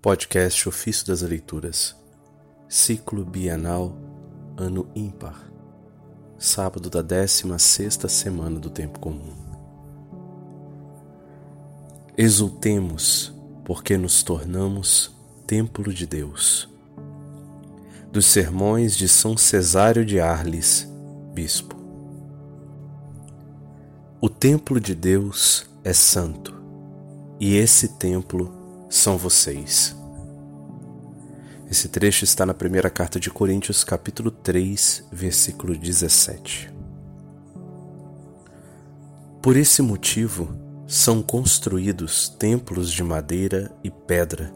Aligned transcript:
Podcast 0.00 0.68
Ofício 0.68 1.08
das 1.08 1.22
Leituras, 1.22 1.96
Ciclo 2.68 3.24
Bienal, 3.24 3.98
Ano 4.56 4.88
Ímpar, 4.94 5.50
sábado 6.38 6.88
da 6.88 7.02
16 7.02 7.98
semana 8.08 8.60
do 8.60 8.70
Tempo 8.70 9.00
Comum. 9.00 9.34
Exultemos, 12.16 13.34
porque 13.64 13.98
nos 13.98 14.22
tornamos 14.22 15.12
Templo 15.48 15.92
de 15.92 16.06
Deus. 16.06 16.68
Dos 18.12 18.26
Sermões 18.26 18.96
de 18.96 19.08
São 19.08 19.36
Cesário 19.36 20.06
de 20.06 20.20
Arles, 20.20 20.88
Bispo. 21.34 21.74
O 24.20 24.28
templo 24.28 24.78
de 24.78 24.94
Deus 24.94 25.68
é 25.82 25.92
santo, 25.92 26.54
e 27.40 27.56
esse 27.56 27.98
templo 27.98 28.57
são 28.88 29.16
vocês. 29.16 29.94
Esse 31.70 31.88
trecho 31.88 32.24
está 32.24 32.46
na 32.46 32.54
primeira 32.54 32.88
carta 32.88 33.20
de 33.20 33.30
Coríntios, 33.30 33.84
capítulo 33.84 34.30
3, 34.30 35.04
versículo 35.12 35.76
17. 35.76 36.72
Por 39.42 39.56
esse 39.56 39.82
motivo, 39.82 40.48
são 40.86 41.20
construídos 41.20 42.30
templos 42.30 42.90
de 42.90 43.02
madeira 43.02 43.70
e 43.84 43.90
pedra, 43.90 44.50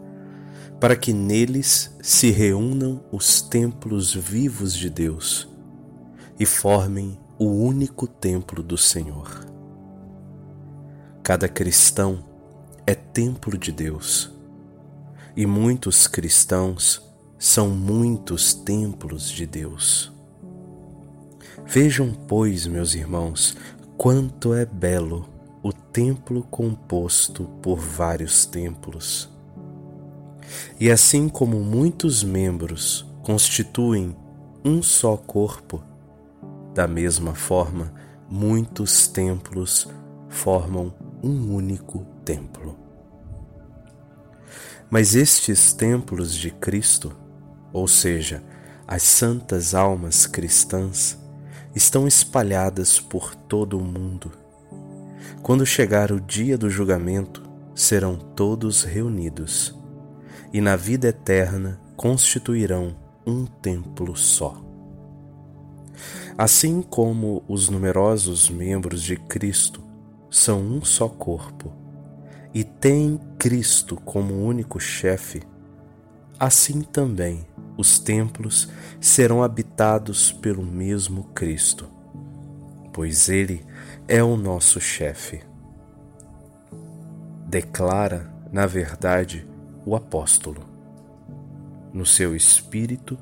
para 0.79 0.95
que 0.95 1.13
neles 1.13 1.95
se 2.01 2.31
reúnam 2.31 3.03
os 3.11 3.39
templos 3.41 4.13
vivos 4.13 4.73
de 4.73 4.89
Deus 4.89 5.47
e 6.39 6.45
formem 6.45 7.19
o 7.37 7.45
único 7.45 8.07
templo 8.07 8.63
do 8.63 8.77
Senhor. 8.77 9.45
Cada 11.21 11.47
cristão 11.47 12.32
é 12.85 12.93
templo 12.93 13.57
de 13.57 13.71
Deus. 13.71 14.31
E 15.35 15.45
muitos 15.45 16.05
cristãos 16.07 17.01
são 17.39 17.69
muitos 17.69 18.53
templos 18.53 19.29
de 19.29 19.45
Deus. 19.45 20.11
Vejam, 21.65 22.13
pois, 22.27 22.67
meus 22.67 22.93
irmãos, 22.93 23.55
quanto 23.97 24.53
é 24.53 24.65
belo 24.65 25.29
o 25.61 25.71
templo 25.71 26.43
composto 26.43 27.45
por 27.61 27.79
vários 27.79 28.45
templos. 28.45 29.29
E 30.79 30.91
assim 30.91 31.29
como 31.29 31.59
muitos 31.59 32.21
membros 32.21 33.05
constituem 33.23 34.15
um 34.63 34.83
só 34.83 35.15
corpo, 35.15 35.81
da 36.73 36.87
mesma 36.87 37.33
forma, 37.33 37.93
muitos 38.29 39.07
templos 39.07 39.87
formam 40.27 40.93
um 41.23 41.55
único 41.55 42.12
templo. 42.23 42.77
Mas 44.89 45.15
estes 45.15 45.73
templos 45.73 46.35
de 46.35 46.51
Cristo, 46.51 47.15
ou 47.71 47.87
seja, 47.87 48.43
as 48.87 49.01
santas 49.01 49.73
almas 49.73 50.27
cristãs, 50.27 51.17
estão 51.75 52.07
espalhadas 52.07 52.99
por 52.99 53.33
todo 53.33 53.77
o 53.77 53.83
mundo. 53.83 54.31
Quando 55.41 55.65
chegar 55.65 56.11
o 56.11 56.21
dia 56.21 56.57
do 56.57 56.69
julgamento, 56.69 57.41
serão 57.73 58.15
todos 58.15 58.83
reunidos, 58.83 59.75
e 60.53 60.61
na 60.61 60.75
vida 60.75 61.07
eterna 61.07 61.81
constituirão 61.97 62.95
um 63.25 63.45
templo 63.45 64.15
só. 64.15 64.61
Assim 66.37 66.81
como 66.81 67.43
os 67.47 67.69
numerosos 67.69 68.49
membros 68.49 69.01
de 69.01 69.15
Cristo 69.15 69.83
são 70.29 70.61
um 70.61 70.83
só 70.83 71.07
corpo 71.09 71.82
e 72.53 72.63
têm 72.63 73.19
Cristo 73.37 73.95
como 73.95 74.45
único 74.45 74.79
chefe, 74.79 75.41
assim 76.39 76.81
também 76.81 77.45
os 77.77 77.99
templos 77.99 78.69
serão 79.01 79.41
habitados 79.41 80.31
pelo 80.31 80.63
mesmo 80.63 81.23
Cristo, 81.35 81.89
pois 82.93 83.29
Ele 83.29 83.65
é 84.07 84.23
o 84.23 84.37
nosso 84.37 84.79
chefe. 84.79 85.41
Declara, 87.47 88.31
na 88.51 88.67
verdade, 88.67 89.47
o 89.85 89.95
apóstolo. 89.95 90.61
No 91.91 92.05
seu 92.05 92.35
espírito, 92.35 93.17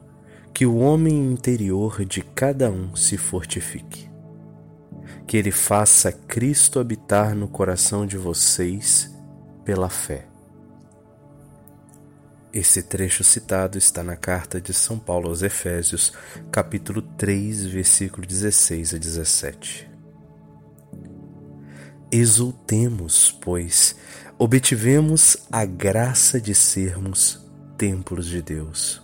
que 0.53 0.65
o 0.65 0.77
homem 0.77 1.31
interior 1.31 2.05
de 2.05 2.21
cada 2.21 2.69
um 2.69 2.95
se 2.95 3.17
fortifique 3.17 4.11
que 5.31 5.37
Ele 5.37 5.51
faça 5.51 6.11
Cristo 6.11 6.77
habitar 6.77 7.33
no 7.33 7.47
coração 7.47 8.05
de 8.05 8.17
vocês 8.17 9.09
pela 9.63 9.89
fé. 9.89 10.27
Esse 12.53 12.83
trecho 12.83 13.23
citado 13.23 13.77
está 13.77 14.03
na 14.03 14.17
carta 14.17 14.59
de 14.59 14.73
São 14.73 14.99
Paulo 14.99 15.29
aos 15.29 15.41
Efésios, 15.41 16.11
capítulo 16.51 17.01
3, 17.01 17.65
versículo 17.67 18.27
16 18.27 18.93
a 18.93 18.97
17. 18.97 19.89
Exultemos, 22.11 23.31
pois, 23.41 23.95
obtivemos 24.37 25.37
a 25.49 25.63
graça 25.63 26.41
de 26.41 26.53
sermos 26.53 27.39
templos 27.77 28.25
de 28.25 28.41
Deus. 28.41 29.01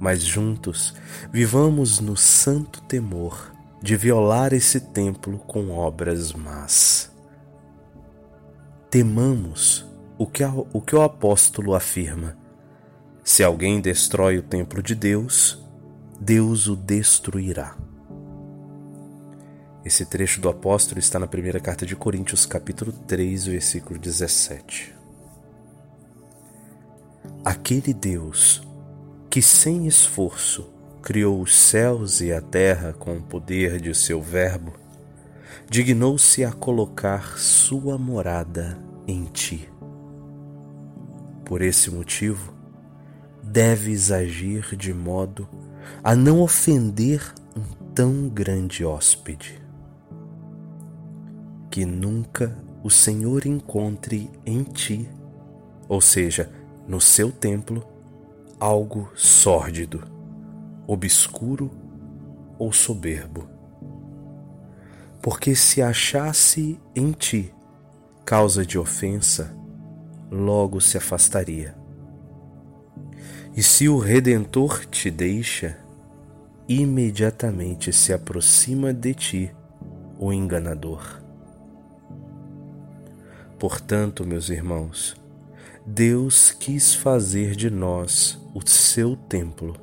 Mas 0.00 0.20
juntos 0.22 0.94
vivamos 1.30 2.00
no 2.00 2.16
santo 2.16 2.82
temor 2.82 3.52
de 3.80 3.96
violar 3.96 4.52
esse 4.52 4.80
templo 4.80 5.38
com 5.38 5.70
obras 5.70 6.32
más. 6.32 7.15
Temamos 8.90 9.84
o 10.16 10.26
que, 10.26 10.44
o 10.44 10.80
que 10.80 10.94
o 10.94 11.02
apóstolo 11.02 11.74
afirma: 11.74 12.36
se 13.24 13.42
alguém 13.42 13.80
destrói 13.80 14.38
o 14.38 14.42
templo 14.42 14.82
de 14.82 14.94
Deus, 14.94 15.62
Deus 16.20 16.68
o 16.68 16.76
destruirá. 16.76 17.76
Esse 19.84 20.04
trecho 20.04 20.40
do 20.40 20.48
apóstolo 20.48 20.98
está 20.98 21.18
na 21.18 21.26
primeira 21.26 21.60
carta 21.60 21.84
de 21.84 21.94
Coríntios, 21.94 22.46
capítulo 22.46 22.92
3, 22.92 23.46
versículo 23.46 23.98
17. 23.98 24.94
Aquele 27.44 27.94
Deus 27.94 28.62
que 29.30 29.42
sem 29.42 29.86
esforço 29.86 30.72
criou 31.02 31.40
os 31.40 31.54
céus 31.54 32.20
e 32.20 32.32
a 32.32 32.40
terra 32.40 32.92
com 32.92 33.16
o 33.16 33.22
poder 33.22 33.80
de 33.80 33.94
seu 33.94 34.20
Verbo, 34.20 34.72
dignou-se 35.68 36.44
a 36.44 36.52
colocar 36.52 37.38
sua 37.38 37.98
morada 37.98 38.78
em 39.06 39.24
ti. 39.24 39.68
Por 41.44 41.62
esse 41.62 41.90
motivo, 41.90 42.52
deves 43.42 44.10
agir 44.10 44.76
de 44.76 44.92
modo 44.92 45.48
a 46.02 46.14
não 46.16 46.40
ofender 46.40 47.22
um 47.56 47.62
tão 47.94 48.28
grande 48.28 48.84
hóspede. 48.84 49.62
Que 51.70 51.84
nunca 51.84 52.56
o 52.82 52.90
Senhor 52.90 53.46
encontre 53.46 54.30
em 54.44 54.62
ti, 54.62 55.08
ou 55.88 56.00
seja, 56.00 56.50
no 56.86 57.00
seu 57.00 57.30
templo, 57.30 57.84
algo 58.58 59.10
sórdido 59.14 60.16
obscuro 60.86 61.70
ou 62.58 62.72
soberbo. 62.72 63.48
Porque 65.26 65.56
se 65.56 65.82
achasse 65.82 66.78
em 66.94 67.10
ti 67.10 67.52
causa 68.24 68.64
de 68.64 68.78
ofensa, 68.78 69.52
logo 70.30 70.80
se 70.80 70.96
afastaria. 70.96 71.74
E 73.56 73.60
se 73.60 73.88
o 73.88 73.98
Redentor 73.98 74.86
te 74.86 75.10
deixa, 75.10 75.78
imediatamente 76.68 77.92
se 77.92 78.12
aproxima 78.12 78.94
de 78.94 79.14
ti 79.14 79.56
o 80.16 80.32
enganador. 80.32 81.20
Portanto, 83.58 84.24
meus 84.24 84.48
irmãos, 84.48 85.16
Deus 85.84 86.52
quis 86.52 86.94
fazer 86.94 87.56
de 87.56 87.68
nós 87.68 88.40
o 88.54 88.60
seu 88.64 89.16
templo 89.16 89.74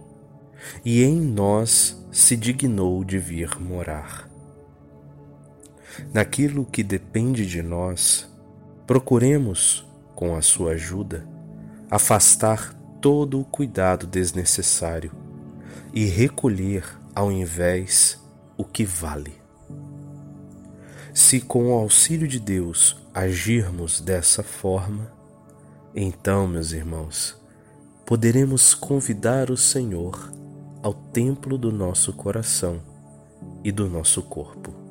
e 0.85 1.03
em 1.03 1.19
nós 1.19 2.01
se 2.13 2.37
dignou 2.37 3.03
de 3.03 3.19
vir 3.19 3.59
morar. 3.59 4.31
Naquilo 6.13 6.65
que 6.65 6.83
depende 6.83 7.45
de 7.45 7.61
nós, 7.61 8.29
procuremos, 8.85 9.85
com 10.15 10.35
a 10.35 10.41
sua 10.41 10.71
ajuda, 10.71 11.25
afastar 11.89 12.73
todo 13.01 13.39
o 13.39 13.45
cuidado 13.45 14.07
desnecessário 14.07 15.11
e 15.93 16.05
recolher 16.05 16.83
ao 17.13 17.31
invés 17.31 18.19
o 18.57 18.63
que 18.63 18.85
vale. 18.85 19.33
Se 21.13 21.39
com 21.39 21.67
o 21.69 21.73
auxílio 21.73 22.27
de 22.27 22.39
Deus 22.39 22.97
agirmos 23.13 24.01
dessa 24.01 24.41
forma, 24.41 25.11
então, 25.95 26.47
meus 26.47 26.71
irmãos, 26.71 27.39
poderemos 28.05 28.73
convidar 28.73 29.51
o 29.51 29.57
Senhor 29.57 30.31
ao 30.81 30.93
templo 30.93 31.57
do 31.57 31.71
nosso 31.71 32.11
coração 32.13 32.81
e 33.63 33.71
do 33.71 33.87
nosso 33.87 34.23
corpo. 34.23 34.82